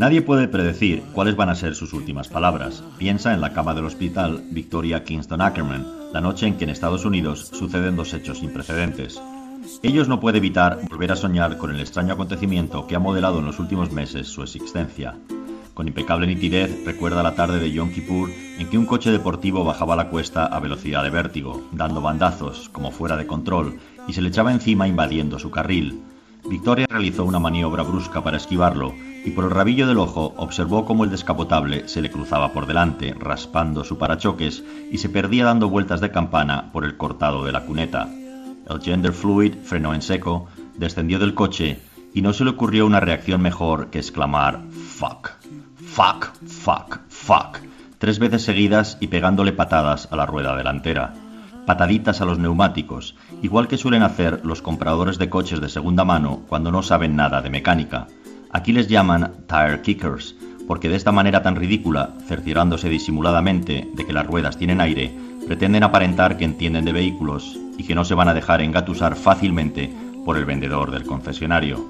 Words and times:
Nadie 0.00 0.22
puede 0.22 0.48
predecir 0.48 1.02
cuáles 1.12 1.36
van 1.36 1.50
a 1.50 1.54
ser 1.54 1.74
sus 1.74 1.92
últimas 1.92 2.26
palabras. 2.26 2.82
Piensa 2.96 3.34
en 3.34 3.42
la 3.42 3.52
cama 3.52 3.74
del 3.74 3.84
hospital 3.84 4.42
Victoria 4.50 5.04
Kingston 5.04 5.42
Ackerman, 5.42 5.86
la 6.14 6.22
noche 6.22 6.46
en 6.46 6.56
que 6.56 6.64
en 6.64 6.70
Estados 6.70 7.04
Unidos 7.04 7.50
suceden 7.52 7.96
dos 7.96 8.14
hechos 8.14 8.38
sin 8.38 8.50
precedentes. 8.50 9.20
Ellos 9.82 10.08
no 10.08 10.18
puede 10.18 10.38
evitar 10.38 10.78
volver 10.88 11.12
a 11.12 11.16
soñar 11.16 11.58
con 11.58 11.74
el 11.74 11.80
extraño 11.80 12.14
acontecimiento 12.14 12.86
que 12.86 12.96
ha 12.96 12.98
modelado 12.98 13.40
en 13.40 13.44
los 13.44 13.58
últimos 13.58 13.92
meses 13.92 14.26
su 14.28 14.42
existencia. 14.42 15.18
Con 15.74 15.86
impecable 15.86 16.26
nitidez 16.26 16.82
recuerda 16.86 17.22
la 17.22 17.34
tarde 17.34 17.60
de 17.60 17.70
Yom 17.70 17.92
Kippur 17.92 18.30
en 18.58 18.70
que 18.70 18.78
un 18.78 18.86
coche 18.86 19.10
deportivo 19.10 19.64
bajaba 19.64 19.96
la 19.96 20.08
cuesta 20.08 20.46
a 20.46 20.60
velocidad 20.60 21.02
de 21.02 21.10
vértigo, 21.10 21.68
dando 21.72 22.00
bandazos, 22.00 22.70
como 22.70 22.90
fuera 22.90 23.18
de 23.18 23.26
control, 23.26 23.78
y 24.08 24.14
se 24.14 24.22
le 24.22 24.30
echaba 24.30 24.50
encima 24.50 24.88
invadiendo 24.88 25.38
su 25.38 25.50
carril. 25.50 26.00
Victoria 26.50 26.88
realizó 26.90 27.24
una 27.24 27.38
maniobra 27.38 27.84
brusca 27.84 28.24
para 28.24 28.36
esquivarlo 28.36 28.92
y 29.24 29.30
por 29.30 29.44
el 29.44 29.52
rabillo 29.52 29.86
del 29.86 29.98
ojo 29.98 30.34
observó 30.36 30.84
cómo 30.84 31.04
el 31.04 31.10
descapotable 31.10 31.86
se 31.86 32.02
le 32.02 32.10
cruzaba 32.10 32.52
por 32.52 32.66
delante, 32.66 33.14
raspando 33.16 33.84
su 33.84 33.98
parachoques 33.98 34.64
y 34.90 34.98
se 34.98 35.08
perdía 35.08 35.44
dando 35.44 35.68
vueltas 35.68 36.00
de 36.00 36.10
campana 36.10 36.72
por 36.72 36.84
el 36.84 36.96
cortado 36.96 37.44
de 37.44 37.52
la 37.52 37.64
cuneta. 37.64 38.08
El 38.68 38.80
gender 38.80 39.12
fluid 39.12 39.58
frenó 39.62 39.94
en 39.94 40.02
seco, 40.02 40.48
descendió 40.76 41.20
del 41.20 41.34
coche 41.34 41.78
y 42.14 42.20
no 42.20 42.32
se 42.32 42.42
le 42.42 42.50
ocurrió 42.50 42.84
una 42.84 42.98
reacción 42.98 43.40
mejor 43.40 43.90
que 43.90 43.98
exclamar 43.98 44.60
fuck, 44.72 45.30
fuck, 45.76 46.32
fuck, 46.48 46.98
fuck, 47.08 47.58
tres 47.98 48.18
veces 48.18 48.42
seguidas 48.42 48.98
y 48.98 49.06
pegándole 49.06 49.52
patadas 49.52 50.08
a 50.10 50.16
la 50.16 50.26
rueda 50.26 50.56
delantera 50.56 51.14
pataditas 51.66 52.20
a 52.20 52.24
los 52.24 52.38
neumáticos, 52.38 53.16
igual 53.42 53.68
que 53.68 53.76
suelen 53.76 54.02
hacer 54.02 54.40
los 54.44 54.62
compradores 54.62 55.18
de 55.18 55.28
coches 55.28 55.60
de 55.60 55.68
segunda 55.68 56.04
mano 56.04 56.42
cuando 56.48 56.70
no 56.70 56.82
saben 56.82 57.16
nada 57.16 57.42
de 57.42 57.50
mecánica. 57.50 58.06
Aquí 58.50 58.72
les 58.72 58.88
llaman 58.88 59.32
tire 59.46 59.82
kickers, 59.82 60.34
porque 60.66 60.88
de 60.88 60.96
esta 60.96 61.12
manera 61.12 61.42
tan 61.42 61.56
ridícula, 61.56 62.10
cerciorándose 62.26 62.88
disimuladamente 62.88 63.88
de 63.94 64.06
que 64.06 64.12
las 64.12 64.26
ruedas 64.26 64.56
tienen 64.56 64.80
aire, 64.80 65.12
pretenden 65.46 65.82
aparentar 65.82 66.36
que 66.36 66.44
entienden 66.44 66.84
de 66.84 66.92
vehículos 66.92 67.58
y 67.76 67.84
que 67.84 67.94
no 67.94 68.04
se 68.04 68.14
van 68.14 68.28
a 68.28 68.34
dejar 68.34 68.60
engatusar 68.60 69.16
fácilmente 69.16 69.92
por 70.24 70.36
el 70.36 70.44
vendedor 70.44 70.90
del 70.90 71.04
concesionario. 71.04 71.84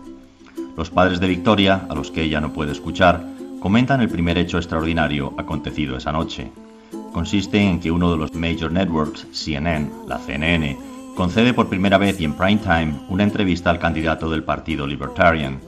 Los 0.77 0.91
padres 0.91 1.21
de 1.21 1.29
Victoria, 1.29 1.87
a 1.89 1.95
los 1.95 2.11
que 2.11 2.23
ella 2.23 2.41
no 2.41 2.53
puede 2.53 2.73
escuchar, 2.73 3.25
comentan 3.61 4.01
el 4.01 4.09
primer 4.09 4.39
hecho 4.39 4.57
extraordinario 4.57 5.35
acontecido 5.37 5.97
esa 5.97 6.13
noche 6.13 6.51
consiste 7.13 7.61
en 7.61 7.81
que 7.81 7.91
uno 7.91 8.11
de 8.11 8.17
los 8.17 8.35
major 8.35 8.73
networks, 8.73 9.27
CNN, 9.33 9.91
la 10.07 10.19
CNN, 10.19 10.79
concede 11.17 11.53
por 11.53 11.69
primera 11.69 11.99
vez 11.99 12.21
y 12.21 12.25
en 12.25 12.35
prime 12.35 12.59
time 12.59 12.95
una 13.09 13.25
entrevista 13.25 13.71
al 13.71 13.79
candidato 13.79 14.31
del 14.31 14.45
Partido 14.45 14.87
Libertarian. 14.87 15.61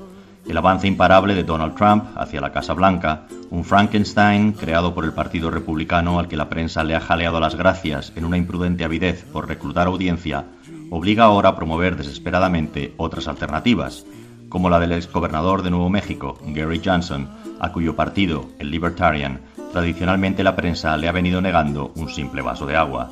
El 0.49 0.57
avance 0.57 0.87
imparable 0.87 1.35
de 1.35 1.45
Donald 1.45 1.75
Trump 1.75 2.05
hacia 2.17 2.41
la 2.41 2.53
Casa 2.53 2.75
Blanca, 2.75 3.27
un 3.51 3.65
Frankenstein 3.65 4.53
creado 4.53 4.95
por 4.95 5.05
el 5.05 5.13
Partido 5.13 5.51
Republicano 5.51 6.19
al 6.19 6.27
que 6.27 6.37
la 6.37 6.49
prensa 6.49 6.83
le 6.83 6.95
ha 6.95 7.01
jaleado 7.01 7.39
las 7.39 7.55
gracias 7.55 8.13
en 8.17 8.25
una 8.25 8.39
imprudente 8.39 8.85
avidez 8.85 9.25
por 9.25 9.47
reclutar 9.47 9.87
audiencia, 9.87 10.47
obliga 10.91 11.25
ahora 11.25 11.51
a 11.51 11.57
promover 11.57 11.97
desesperadamente 11.97 12.95
otras 12.97 13.29
alternativas, 13.29 14.05
como 14.49 14.69
la 14.69 14.81
del 14.81 14.93
exgobernador 14.93 15.63
de 15.63 15.71
Nuevo 15.71 15.89
México, 15.89 16.39
Gary 16.47 16.81
Johnson, 16.85 17.29
a 17.61 17.73
cuyo 17.73 17.95
partido, 17.95 18.47
el 18.59 18.71
Libertarian, 18.71 19.41
tradicionalmente 19.73 20.45
la 20.45 20.55
prensa 20.55 20.97
le 20.97 21.09
ha 21.09 21.13
venido 21.13 21.41
negando 21.41 21.93
un 21.97 22.09
simple 22.09 22.43
vaso 22.43 22.67
de 22.67 22.77
agua. 22.77 23.11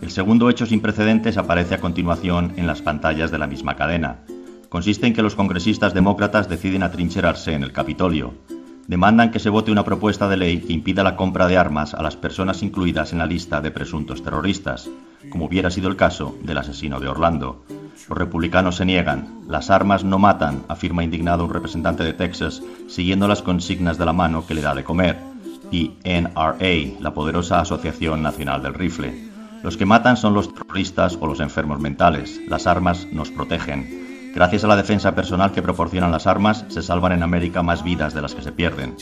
El 0.00 0.10
segundo 0.10 0.50
hecho 0.50 0.66
sin 0.66 0.80
precedentes 0.80 1.36
aparece 1.36 1.76
a 1.76 1.80
continuación 1.80 2.54
en 2.56 2.66
las 2.66 2.82
pantallas 2.82 3.30
de 3.30 3.38
la 3.38 3.46
misma 3.46 3.76
cadena. 3.76 4.24
Consiste 4.68 5.06
en 5.06 5.12
que 5.12 5.22
los 5.22 5.36
congresistas 5.36 5.94
demócratas 5.94 6.48
deciden 6.48 6.82
atrincherarse 6.82 7.52
en 7.52 7.62
el 7.62 7.72
Capitolio. 7.72 8.34
Demandan 8.88 9.30
que 9.30 9.38
se 9.38 9.50
vote 9.50 9.70
una 9.70 9.84
propuesta 9.84 10.28
de 10.28 10.36
ley 10.36 10.60
que 10.60 10.72
impida 10.72 11.04
la 11.04 11.14
compra 11.14 11.46
de 11.46 11.56
armas 11.56 11.94
a 11.94 12.02
las 12.02 12.16
personas 12.16 12.64
incluidas 12.64 13.12
en 13.12 13.18
la 13.18 13.26
lista 13.26 13.60
de 13.60 13.70
presuntos 13.70 14.24
terroristas, 14.24 14.90
como 15.30 15.44
hubiera 15.44 15.70
sido 15.70 15.88
el 15.88 15.94
caso 15.94 16.36
del 16.42 16.58
asesino 16.58 16.98
de 16.98 17.06
Orlando. 17.06 17.64
Los 18.08 18.18
republicanos 18.18 18.76
se 18.76 18.84
niegan. 18.84 19.42
Las 19.46 19.70
armas 19.70 20.02
no 20.02 20.18
matan, 20.18 20.64
afirma 20.66 21.04
indignado 21.04 21.44
un 21.44 21.52
representante 21.52 22.02
de 22.02 22.12
Texas, 22.12 22.60
siguiendo 22.88 23.28
las 23.28 23.42
consignas 23.42 23.98
de 23.98 24.06
la 24.06 24.12
mano 24.12 24.46
que 24.46 24.54
le 24.54 24.62
da 24.62 24.74
de 24.74 24.82
comer 24.82 25.31
y 25.72 25.96
NRA, 26.04 27.00
la 27.00 27.14
poderosa 27.14 27.60
Asociación 27.60 28.22
Nacional 28.22 28.62
del 28.62 28.74
Rifle. 28.74 29.32
Los 29.64 29.76
que 29.76 29.86
matan 29.86 30.16
son 30.16 30.34
los 30.34 30.52
terroristas 30.52 31.18
o 31.20 31.26
los 31.26 31.40
enfermos 31.40 31.80
mentales. 31.80 32.40
Las 32.46 32.66
armas 32.66 33.08
nos 33.10 33.30
protegen. 33.30 34.32
Gracias 34.34 34.64
a 34.64 34.68
la 34.68 34.76
defensa 34.76 35.14
personal 35.14 35.52
que 35.52 35.62
proporcionan 35.62 36.12
las 36.12 36.26
armas, 36.26 36.64
se 36.68 36.82
salvan 36.82 37.12
en 37.12 37.22
América 37.22 37.62
más 37.62 37.82
vidas 37.82 38.14
de 38.14 38.22
las 38.22 38.34
que 38.34 38.42
se 38.42 38.52
pierden. 38.52 38.96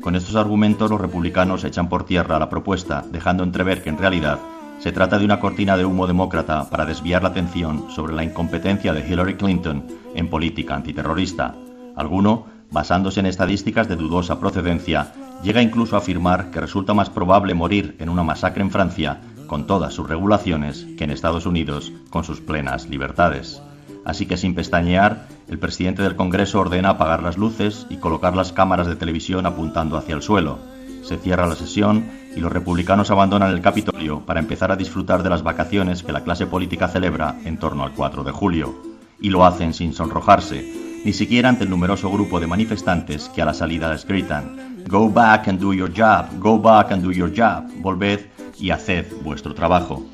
Con 0.00 0.16
estos 0.16 0.34
argumentos, 0.34 0.90
los 0.90 1.00
republicanos 1.00 1.64
echan 1.64 1.88
por 1.88 2.04
tierra 2.04 2.38
la 2.38 2.50
propuesta, 2.50 3.04
dejando 3.10 3.44
entrever 3.44 3.82
que 3.82 3.90
en 3.90 3.98
realidad 3.98 4.38
se 4.80 4.90
trata 4.90 5.18
de 5.18 5.24
una 5.24 5.38
cortina 5.38 5.76
de 5.76 5.84
humo 5.84 6.08
demócrata 6.08 6.68
para 6.68 6.84
desviar 6.84 7.22
la 7.22 7.28
atención 7.28 7.86
sobre 7.88 8.14
la 8.14 8.24
incompetencia 8.24 8.92
de 8.92 9.08
Hillary 9.08 9.36
Clinton 9.36 9.86
en 10.16 10.28
política 10.28 10.74
antiterrorista. 10.74 11.54
Alguno, 11.94 12.46
basándose 12.72 13.20
en 13.20 13.26
estadísticas 13.26 13.88
de 13.88 13.94
dudosa 13.94 14.40
procedencia, 14.40 15.12
Llega 15.42 15.62
incluso 15.62 15.96
a 15.96 15.98
afirmar 15.98 16.50
que 16.50 16.60
resulta 16.60 16.94
más 16.94 17.10
probable 17.10 17.54
morir 17.54 17.96
en 17.98 18.08
una 18.08 18.22
masacre 18.22 18.62
en 18.62 18.70
Francia, 18.70 19.20
con 19.46 19.66
todas 19.66 19.92
sus 19.92 20.08
regulaciones, 20.08 20.86
que 20.96 21.04
en 21.04 21.10
Estados 21.10 21.46
Unidos, 21.46 21.92
con 22.10 22.24
sus 22.24 22.40
plenas 22.40 22.88
libertades. 22.88 23.60
Así 24.04 24.26
que 24.26 24.36
sin 24.36 24.54
pestañear, 24.54 25.28
el 25.48 25.58
presidente 25.58 26.02
del 26.02 26.16
Congreso 26.16 26.60
ordena 26.60 26.90
apagar 26.90 27.22
las 27.22 27.36
luces 27.36 27.86
y 27.90 27.96
colocar 27.96 28.34
las 28.34 28.52
cámaras 28.52 28.86
de 28.86 28.96
televisión 28.96 29.46
apuntando 29.46 29.96
hacia 29.96 30.14
el 30.14 30.22
suelo. 30.22 30.58
Se 31.02 31.18
cierra 31.18 31.46
la 31.46 31.56
sesión 31.56 32.10
y 32.36 32.40
los 32.40 32.52
republicanos 32.52 33.10
abandonan 33.10 33.50
el 33.50 33.60
Capitolio 33.60 34.20
para 34.20 34.40
empezar 34.40 34.72
a 34.72 34.76
disfrutar 34.76 35.22
de 35.22 35.30
las 35.30 35.42
vacaciones 35.42 36.02
que 36.02 36.12
la 36.12 36.24
clase 36.24 36.46
política 36.46 36.88
celebra 36.88 37.36
en 37.44 37.58
torno 37.58 37.82
al 37.82 37.92
4 37.92 38.24
de 38.24 38.32
julio. 38.32 38.74
Y 39.20 39.30
lo 39.30 39.44
hacen 39.44 39.74
sin 39.74 39.92
sonrojarse, 39.92 40.81
ni 41.04 41.12
siquiera 41.12 41.48
ante 41.48 41.64
el 41.64 41.70
numeroso 41.70 42.10
grupo 42.10 42.40
de 42.40 42.46
manifestantes 42.46 43.28
que 43.28 43.42
a 43.42 43.46
la 43.46 43.54
salida 43.54 43.92
les 43.92 44.06
gritan 44.06 44.72
Go 44.88 45.08
back 45.08 45.48
and 45.48 45.60
do 45.60 45.72
your 45.72 45.90
job, 45.90 46.26
go 46.38 46.58
back 46.58 46.90
and 46.90 47.02
do 47.02 47.12
your 47.12 47.30
job. 47.30 47.68
Volved 47.80 48.26
y 48.58 48.70
haced 48.70 49.06
vuestro 49.22 49.54
trabajo. 49.54 50.04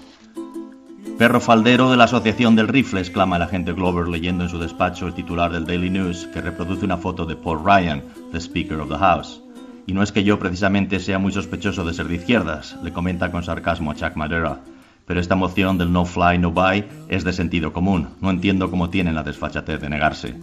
Perro 1.18 1.40
faldero 1.40 1.90
de 1.90 1.96
la 1.96 2.04
Asociación 2.04 2.54
del 2.54 2.68
Rifle, 2.68 3.00
exclama 3.00 3.36
el 3.36 3.42
agente 3.42 3.72
Glover 3.72 4.06
leyendo 4.06 4.44
en 4.44 4.50
su 4.50 4.58
despacho 4.58 5.06
el 5.06 5.14
titular 5.14 5.50
del 5.50 5.66
Daily 5.66 5.90
News 5.90 6.28
que 6.32 6.40
reproduce 6.40 6.84
una 6.84 6.96
foto 6.96 7.26
de 7.26 7.34
Paul 7.34 7.64
Ryan, 7.64 8.04
the 8.30 8.38
Speaker 8.38 8.78
of 8.78 8.88
the 8.88 8.98
House. 8.98 9.42
Y 9.86 9.94
no 9.94 10.02
es 10.02 10.12
que 10.12 10.22
yo 10.22 10.38
precisamente 10.38 11.00
sea 11.00 11.18
muy 11.18 11.32
sospechoso 11.32 11.84
de 11.84 11.94
ser 11.94 12.06
de 12.06 12.16
izquierdas, 12.16 12.76
le 12.82 12.92
comenta 12.92 13.32
con 13.32 13.42
sarcasmo 13.42 13.90
a 13.90 13.94
Chuck 13.96 14.14
Madera. 14.14 14.60
Pero 15.06 15.18
esta 15.18 15.34
moción 15.34 15.78
del 15.78 15.92
no 15.92 16.04
fly, 16.04 16.38
no 16.38 16.52
buy 16.52 16.84
es 17.08 17.24
de 17.24 17.32
sentido 17.32 17.72
común. 17.72 18.10
No 18.20 18.30
entiendo 18.30 18.70
cómo 18.70 18.90
tienen 18.90 19.14
la 19.14 19.24
desfachatez 19.24 19.80
de 19.80 19.88
negarse. 19.88 20.36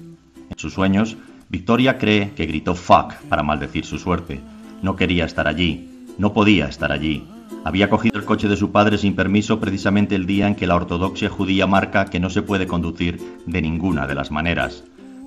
Sus 0.56 0.74
sueños, 0.74 1.18
Victoria 1.50 1.98
cree 1.98 2.32
que 2.34 2.46
gritó 2.46 2.76
fuck 2.76 3.14
para 3.30 3.44
maldecir 3.44 3.86
su 3.86 4.00
suerte. 4.00 4.40
No 4.82 4.96
quería 4.96 5.26
estar 5.26 5.48
allí, 5.48 5.90
no 6.18 6.34
podía 6.34 6.68
estar 6.68 6.92
allí. 6.92 7.28
Había 7.64 7.90
cogido 7.90 8.20
el 8.20 8.26
coche 8.26 8.48
de 8.48 8.58
su 8.58 8.72
padre 8.72 8.98
sin 8.98 9.16
permiso 9.16 9.60
precisamente 9.60 10.16
el 10.16 10.26
día 10.26 10.48
en 10.48 10.56
que 10.56 10.68
la 10.68 10.76
ortodoxia 10.76 11.30
judía 11.30 11.68
marca 11.68 12.06
que 12.06 12.20
no 12.20 12.30
se 12.30 12.42
puede 12.42 12.68
conducir 12.68 13.20
de 13.46 13.62
ninguna 13.62 14.08
de 14.08 14.16
las 14.16 14.32
maneras. 14.32 14.84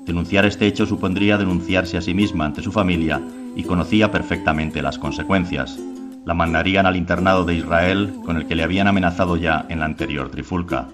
Denunciar 0.06 0.46
este 0.46 0.66
hecho 0.66 0.86
supondría 0.86 1.36
denunciarse 1.36 1.98
a 1.98 2.00
sí 2.00 2.14
misma 2.14 2.46
ante 2.46 2.62
su 2.62 2.72
familia 2.72 3.20
y 3.54 3.64
conocía 3.64 4.10
perfectamente 4.10 4.80
las 4.82 4.98
consecuencias. 4.98 5.78
La 6.24 6.34
mandarían 6.34 6.86
al 6.86 6.96
internado 6.96 7.44
de 7.44 7.56
Israel 7.56 8.14
con 8.24 8.36
el 8.36 8.46
que 8.46 8.54
le 8.54 8.62
habían 8.62 8.88
amenazado 8.88 9.36
ya 9.36 9.66
en 9.68 9.80
la 9.80 9.86
anterior 9.86 10.30
trifulca. 10.30 10.88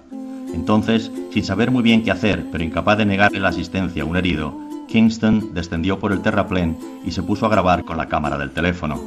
Entonces, 0.55 1.11
sin 1.31 1.43
saber 1.43 1.69
muy 1.69 1.83
bien 1.83 2.01
qué 2.01 2.11
hacer, 2.11 2.45
pero 2.49 2.63
incapaz 2.63 2.97
de 2.97 3.05
negarle 3.05 3.41
la 3.41 3.49
asistencia 3.49 4.03
a 4.03 4.05
un 4.05 4.15
herido, 4.15 4.57
Kingston 4.87 5.53
descendió 5.53 5.99
por 5.99 6.13
el 6.13 6.21
terraplén 6.21 6.77
y 7.05 7.11
se 7.11 7.21
puso 7.21 7.45
a 7.45 7.49
grabar 7.49 7.83
con 7.83 7.97
la 7.97 8.07
cámara 8.07 8.37
del 8.37 8.51
teléfono, 8.51 8.97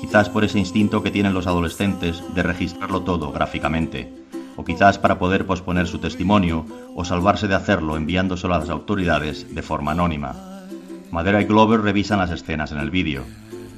quizás 0.00 0.28
por 0.28 0.42
ese 0.42 0.58
instinto 0.58 1.00
que 1.00 1.12
tienen 1.12 1.34
los 1.34 1.46
adolescentes 1.46 2.20
de 2.34 2.42
registrarlo 2.42 3.02
todo 3.02 3.30
gráficamente, 3.30 4.12
o 4.56 4.64
quizás 4.64 4.98
para 4.98 5.20
poder 5.20 5.46
posponer 5.46 5.86
su 5.86 6.00
testimonio 6.00 6.66
o 6.96 7.04
salvarse 7.04 7.46
de 7.46 7.54
hacerlo 7.54 7.96
enviándoselo 7.96 8.54
a 8.54 8.58
las 8.58 8.68
autoridades 8.68 9.54
de 9.54 9.62
forma 9.62 9.92
anónima. 9.92 10.34
Madera 11.12 11.40
y 11.40 11.44
Glover 11.44 11.80
revisan 11.80 12.18
las 12.18 12.32
escenas 12.32 12.72
en 12.72 12.78
el 12.78 12.90
vídeo. 12.90 13.22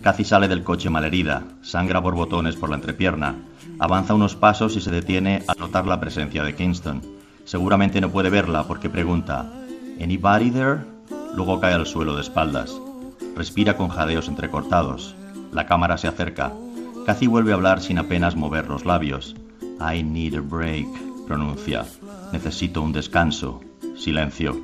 Cathy 0.02 0.24
sale 0.24 0.48
del 0.48 0.64
coche 0.64 0.88
malherida, 0.88 1.44
sangra 1.60 2.00
borbotones 2.00 2.56
por 2.56 2.70
la 2.70 2.76
entrepierna, 2.76 3.34
avanza 3.78 4.14
unos 4.14 4.34
pasos 4.34 4.76
y 4.76 4.80
se 4.80 4.90
detiene 4.90 5.42
al 5.46 5.58
notar 5.58 5.86
la 5.86 6.00
presencia 6.00 6.42
de 6.42 6.54
Kingston. 6.54 7.02
Seguramente 7.44 8.00
no 8.00 8.10
puede 8.10 8.30
verla 8.30 8.64
porque 8.64 8.88
pregunta, 8.88 9.50
¿Anybody 10.00 10.50
there? 10.50 10.80
Luego 11.34 11.60
cae 11.60 11.74
al 11.74 11.86
suelo 11.86 12.14
de 12.14 12.22
espaldas. 12.22 12.74
Respira 13.36 13.76
con 13.76 13.90
jadeos 13.90 14.28
entrecortados. 14.28 15.14
La 15.52 15.66
cámara 15.66 15.98
se 15.98 16.08
acerca. 16.08 16.52
Cathy 17.04 17.26
vuelve 17.26 17.52
a 17.52 17.56
hablar 17.56 17.82
sin 17.82 17.98
apenas 17.98 18.36
mover 18.36 18.68
los 18.68 18.86
labios. 18.86 19.36
I 19.80 20.02
need 20.02 20.34
a 20.34 20.40
break, 20.40 20.86
pronuncia. 21.26 21.84
Necesito 22.32 22.80
un 22.80 22.92
descanso. 22.92 23.60
Silencio. 23.96 24.58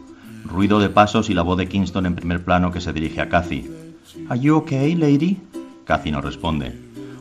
Ruido 0.44 0.78
de 0.78 0.88
pasos 0.88 1.28
y 1.28 1.34
la 1.34 1.42
voz 1.42 1.58
de 1.58 1.68
Kingston 1.68 2.06
en 2.06 2.14
primer 2.14 2.42
plano 2.42 2.70
que 2.70 2.80
se 2.80 2.94
dirige 2.94 3.20
a 3.20 3.28
Cathy. 3.28 3.85
Are 4.29 4.38
you 4.38 4.56
okay, 4.56 4.94
lady? 4.94 5.38
Cathy 5.85 6.11
no 6.11 6.20
responde. 6.20 6.73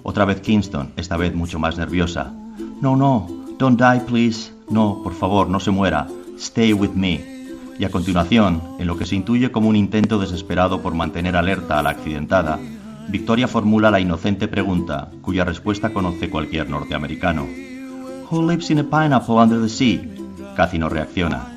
Otra 0.04 0.26
vez 0.26 0.42
Kingston, 0.42 0.94
esta 0.98 1.18
vez 1.18 1.34
mucho 1.34 1.58
más 1.60 1.78
nerviosa. 1.78 2.32
No, 2.82 2.96
no, 2.96 3.28
don't 3.58 3.80
die, 3.80 4.02
please. 4.02 4.52
No, 4.70 5.02
por 5.04 5.14
favor, 5.14 5.50
no 5.50 5.60
se 5.60 5.72
muera. 5.72 6.08
Stay 6.38 6.74
with 6.74 6.92
me. 6.92 7.24
Y 7.80 7.86
a 7.86 7.90
continuación, 7.90 8.62
en 8.80 8.88
lo 8.88 8.98
que 8.98 9.06
se 9.06 9.16
intuye 9.16 9.52
como 9.52 9.70
un 9.70 9.76
intento 9.76 10.20
desesperado 10.20 10.82
por 10.82 10.94
mantener 10.94 11.36
alerta 11.36 11.80
a 11.80 11.84
la 11.84 11.90
accidentada, 11.90 12.60
Victoria 13.08 13.48
formula 13.48 13.92
la 13.92 14.00
inocente 14.00 14.48
pregunta, 14.48 15.12
cuya 15.22 15.44
respuesta 15.44 15.92
conoce 15.92 16.30
cualquier 16.30 16.70
norteamericano. 16.70 17.48
Who 18.32 18.50
lives 18.50 18.70
in 18.70 18.80
a 18.80 18.84
pineapple 18.84 19.36
under 19.36 19.62
the 19.62 19.70
sea? 19.70 20.02
Cathy 20.56 20.80
no 20.80 20.90
reacciona. 20.90 21.48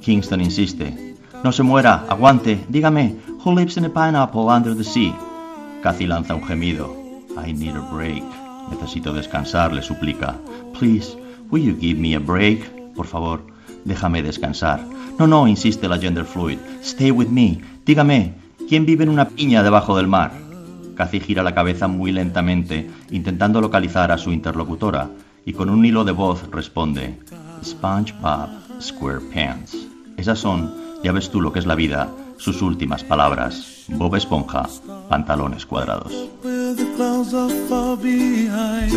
Kingston 0.00 0.40
insiste. 0.40 1.14
No 1.42 1.50
se 1.50 1.64
muera, 1.64 2.04
aguante, 2.08 2.64
dígame, 2.68 3.16
who 3.44 3.52
lives 3.52 3.76
in 3.76 3.84
a 3.84 3.90
pineapple 3.90 4.48
under 4.48 4.74
the 4.74 4.84
sea? 4.84 5.14
Cathy 5.82 6.06
lanza 6.06 6.34
un 6.34 6.42
gemido. 6.42 6.94
I 7.36 7.52
need 7.52 7.74
a 7.74 7.80
break. 7.80 8.22
Necesito 8.70 9.12
descansar, 9.12 9.72
le 9.72 9.82
suplica. 9.82 10.36
Please, 10.78 11.16
will 11.50 11.62
you 11.62 11.76
give 11.76 11.98
me 11.98 12.14
a 12.14 12.20
break? 12.20 12.94
Por 12.94 13.06
favor, 13.06 13.40
déjame 13.84 14.22
descansar. 14.22 14.80
No, 15.18 15.26
no, 15.26 15.48
insiste 15.48 15.88
la 15.88 15.98
gender 15.98 16.24
fluid. 16.24 16.58
Stay 16.82 17.10
with 17.10 17.28
me. 17.28 17.60
Dígame, 17.84 18.34
¿quién 18.68 18.86
vive 18.86 19.02
en 19.04 19.10
una 19.10 19.28
piña 19.28 19.62
debajo 19.62 19.96
del 19.96 20.06
mar? 20.06 20.32
Cathy 20.94 21.20
gira 21.20 21.42
la 21.42 21.54
cabeza 21.54 21.88
muy 21.88 22.12
lentamente, 22.12 22.88
intentando 23.10 23.60
localizar 23.60 24.12
a 24.12 24.18
su 24.18 24.30
interlocutora, 24.30 25.10
y 25.44 25.52
con 25.52 25.68
un 25.68 25.84
hilo 25.84 26.04
de 26.04 26.12
voz 26.12 26.48
responde: 26.52 27.18
SpongeBob 27.64 28.50
SquarePants. 28.80 29.76
Esas 30.16 30.38
son, 30.38 30.72
ya 31.02 31.10
ves 31.10 31.30
tú 31.30 31.40
lo 31.40 31.52
que 31.52 31.58
es 31.58 31.66
la 31.66 31.74
vida, 31.74 32.08
sus 32.42 32.60
últimas 32.60 33.04
palabras. 33.04 33.84
Bob 33.86 34.16
Esponja, 34.16 34.68
pantalones 35.08 35.64
cuadrados. 35.64 36.12